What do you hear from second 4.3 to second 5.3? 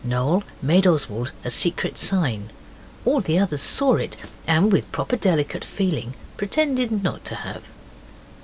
and with proper